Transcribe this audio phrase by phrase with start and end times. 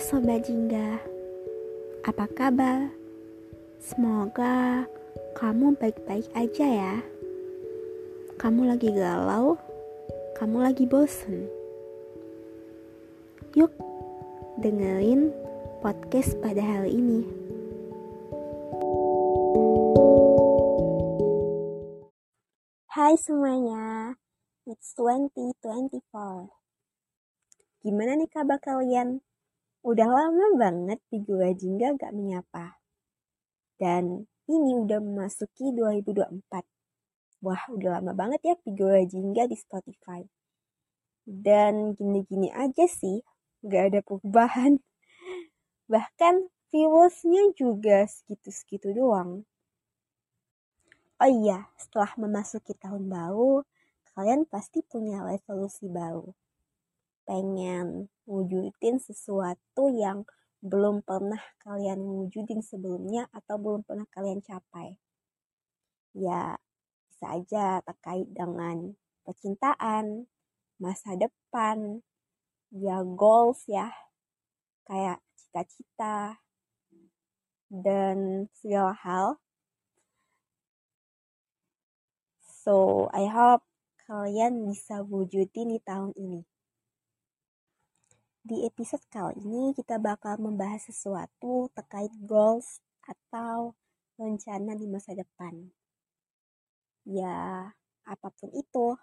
[0.00, 0.96] Sobat Jingga,
[2.08, 2.88] apa kabar?
[3.76, 4.88] Semoga
[5.36, 6.94] kamu baik-baik aja ya.
[8.40, 9.60] Kamu lagi galau,
[10.40, 11.44] kamu lagi bosen.
[13.52, 13.68] Yuk,
[14.64, 15.36] dengerin
[15.84, 17.20] podcast pada hari ini.
[22.88, 24.16] Hai semuanya,
[24.64, 26.48] it's 2024.
[27.84, 29.20] Gimana nih kabar kalian?
[29.80, 32.76] Udah lama banget di gua jingga gak menyapa.
[33.80, 36.68] Dan ini udah memasuki 2024.
[37.40, 40.20] Wah, udah lama banget ya gua jingga di Spotify.
[41.24, 43.24] Dan gini-gini aja sih,
[43.64, 44.76] gak ada perubahan.
[45.92, 49.48] Bahkan viewersnya juga segitu-segitu doang.
[51.24, 53.64] Oh iya, setelah memasuki tahun baru,
[54.12, 56.36] kalian pasti punya resolusi baru
[57.24, 60.24] pengen wujudin sesuatu yang
[60.60, 65.00] belum pernah kalian wujudin sebelumnya atau belum pernah kalian capai.
[66.12, 66.60] Ya,
[67.08, 68.92] bisa aja terkait dengan
[69.24, 70.28] percintaan,
[70.76, 72.04] masa depan,
[72.72, 73.88] ya goals ya,
[74.84, 76.40] kayak cita-cita,
[77.70, 79.26] dan segala hal.
[82.42, 83.64] So, I hope
[84.04, 86.44] kalian bisa wujudin di tahun ini.
[88.40, 93.76] Di episode kali ini kita bakal membahas sesuatu terkait goals atau
[94.16, 95.68] rencana di masa depan.
[97.04, 97.68] Ya,
[98.08, 98.96] apa pun itu.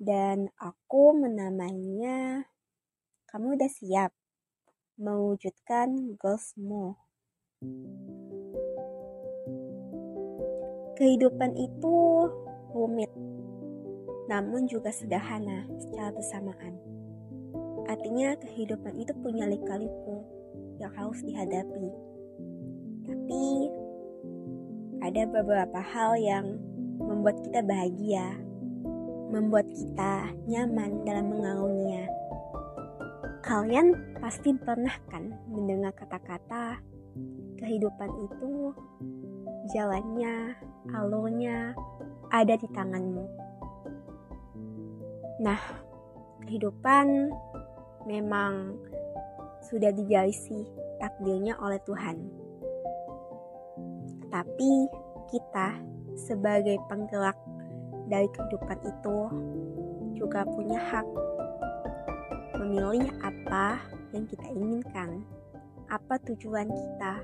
[0.00, 2.48] Dan aku menamainya
[3.28, 4.16] kamu udah siap
[4.96, 6.96] mewujudkan goalsmu.
[10.96, 11.96] Kehidupan itu
[12.72, 13.12] rumit,
[14.32, 16.93] namun juga sederhana secara bersamaan.
[17.94, 20.26] Artinya kehidupan itu punya lika-liku
[20.82, 21.86] yang harus dihadapi.
[23.06, 23.44] Tapi
[24.98, 26.58] ada beberapa hal yang
[26.98, 28.34] membuat kita bahagia,
[29.30, 32.10] membuat kita nyaman dalam mengaunnya.
[33.46, 36.82] Kalian pasti pernah kan mendengar kata-kata
[37.62, 38.74] kehidupan itu
[39.70, 40.58] jalannya,
[40.90, 41.78] alurnya
[42.34, 43.26] ada di tanganmu.
[45.46, 45.62] Nah,
[46.42, 47.30] kehidupan
[48.04, 48.76] memang
[49.64, 50.68] sudah digarisi
[51.00, 52.16] takdirnya oleh Tuhan.
[54.28, 54.72] Tapi
[55.32, 55.80] kita
[56.14, 57.36] sebagai penggerak
[58.06, 59.18] dari kehidupan itu
[60.14, 61.06] juga punya hak
[62.60, 63.82] memilih apa
[64.14, 65.24] yang kita inginkan,
[65.90, 67.14] apa tujuan kita,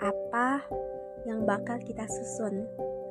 [0.00, 0.62] apa
[1.26, 2.64] yang bakal kita susun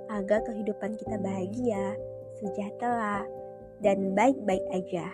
[0.07, 1.93] agar kehidupan kita bahagia,
[2.39, 3.27] sejahtera,
[3.83, 5.05] dan baik-baik aja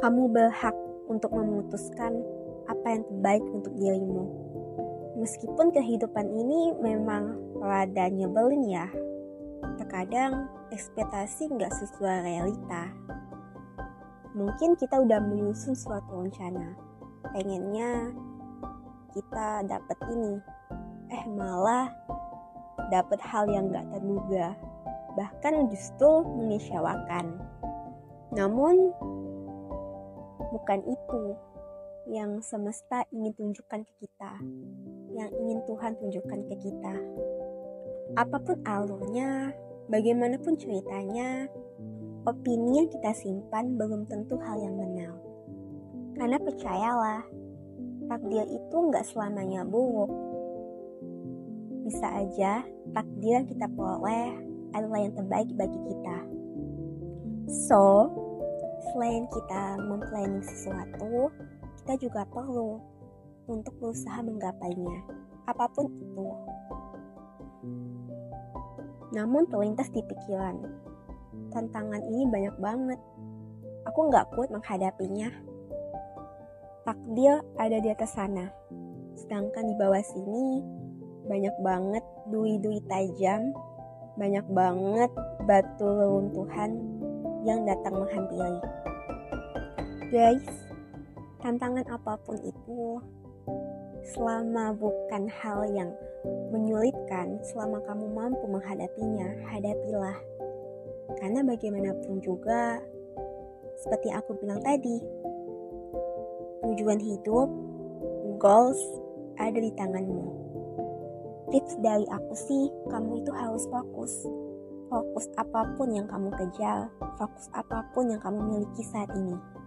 [0.00, 0.72] kamu berhak
[1.10, 2.24] untuk memutuskan
[2.70, 4.24] apa yang terbaik untuk dirimu.
[5.20, 8.88] Meskipun kehidupan ini memang rada nyebelin ya,
[9.76, 12.88] terkadang ekspektasi nggak sesuai realita.
[14.32, 16.72] Mungkin kita udah menyusun suatu rencana,
[17.36, 18.16] pengennya
[19.12, 20.40] kita dapat ini,
[21.12, 21.92] eh malah
[22.88, 24.56] dapat hal yang nggak terduga,
[25.12, 27.36] bahkan justru mengecewakan.
[28.32, 28.96] Namun
[30.52, 31.24] Bukan itu
[32.12, 34.32] yang semesta ingin tunjukkan ke kita,
[35.16, 36.94] yang ingin Tuhan tunjukkan ke kita.
[38.20, 39.56] Apa pun alurnya,
[39.88, 41.48] bagaimanapun ceritanya,
[42.28, 45.14] opini yang kita simpan belum tentu hal yang benar.
[46.18, 47.22] Karena percayalah,
[48.10, 50.12] takdir itu nggak selamanya buruk.
[51.88, 54.36] Bisa aja takdir yang kita peroleh
[54.76, 56.18] adalah yang terbaik bagi kita.
[57.48, 58.08] So,
[58.92, 61.32] Selain kita memplanning sesuatu,
[61.80, 62.76] kita juga perlu
[63.48, 65.00] untuk berusaha menggapainya,
[65.48, 66.28] apa pun itu.
[69.16, 70.60] Namun terlintas di pikiran,
[71.56, 73.00] tantangan ini banyak banget.
[73.88, 75.32] Aku nggak kuat menghadapinya.
[76.84, 78.52] Takdir ada di atas sana,
[79.16, 80.60] sedangkan di bawah sini
[81.32, 83.56] banyak banget dui-dui tajam,
[84.20, 85.08] banyak banget
[85.48, 86.76] batu reruntuhan
[87.48, 88.81] yang datang menghampiri.
[90.12, 90.44] Guys,
[91.40, 93.00] tantangan apa pun itu,
[94.12, 95.88] selama bukan hal yang
[96.52, 100.12] menyulitkan, selama kamu mampu menghadapinya, hadapilah.
[101.16, 102.76] Karena bagaimanapun juga,
[103.80, 105.00] seperti aku bilang tadi,
[106.68, 107.48] tujuan hidup,
[108.36, 108.84] goals
[109.40, 110.28] ada di tanganmu.
[111.56, 114.28] Tips dari aku sih, kamu itu harus fokus
[114.92, 119.61] fokus apa pun yang kamu kejar, fokus apa pun yang kamu miliki saat ini.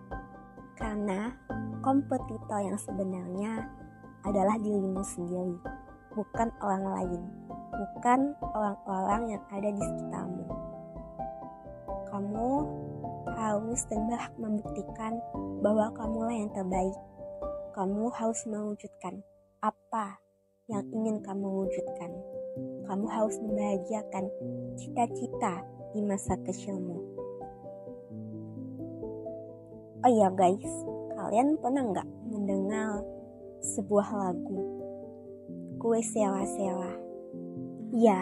[0.75, 1.31] Karena
[1.79, 3.63] kompetitor yang sebenarnya
[4.27, 5.55] adalah dirimu sendiri,
[6.11, 7.21] bukan orang lain,
[7.71, 8.19] bukan
[8.55, 10.45] orang-orang yang ada di sekitarmu.
[12.11, 12.49] Kamu
[13.35, 15.19] harus dan berhak membuktikan
[15.59, 16.95] bahwa kamulah yang terbaik.
[17.75, 19.19] Kamu harus mewujudkan
[19.59, 20.19] apa
[20.71, 22.11] yang ingin kamu wujudkan.
[22.87, 24.25] Kamu harus membahagiakan
[24.79, 27.14] cita-cita di masa kecilmu.
[30.05, 30.61] Oh iya guys,
[31.17, 33.01] kalian pernah nggak mendengar
[33.73, 34.61] sebuah lagu?
[35.81, 36.93] Kue sewa-sewa.
[37.89, 38.21] Ya,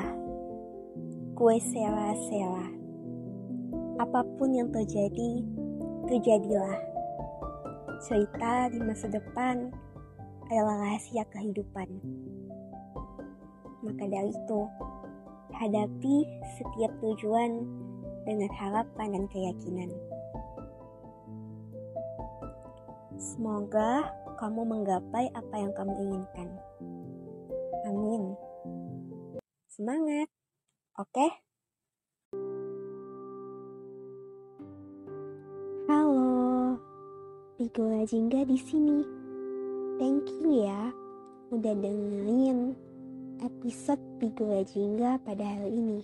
[1.35, 2.71] kue sewa-sewa.
[3.99, 5.43] Apa pun yang terjadi,
[6.07, 6.79] terjadilah.
[8.07, 9.67] Cerita di masa depan
[10.47, 11.99] adalah rahasia kehidupan.
[13.83, 14.61] Maka dari itu,
[15.51, 16.15] hadapi
[16.47, 17.67] setiap tujuan
[18.23, 19.91] dengan harapan dan keyakinan.
[23.23, 26.49] Semoga kamu menggapai apa yang kamu inginkan.
[27.87, 28.35] Amin.
[29.71, 30.27] Semangat.
[30.99, 31.07] Oke?
[31.07, 31.31] Okay?
[35.87, 36.75] Halo,
[37.55, 39.07] Pigola Jingga di sini.
[40.03, 40.91] Thank you ya
[41.55, 42.75] udah dengerin
[43.39, 46.03] episode Pigola Jingga pada hari ini.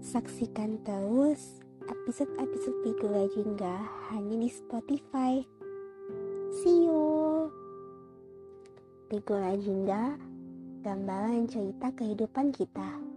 [0.00, 1.60] Saksikan terus
[1.92, 3.84] episode-episode Pigola Jingga
[4.16, 5.57] hanya di Spotify.
[9.08, 10.20] Pigola Jingga,
[10.84, 13.07] gambaran cerita kehidupan kita.